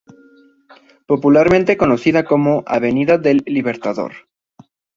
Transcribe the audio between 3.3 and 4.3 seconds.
Libertador.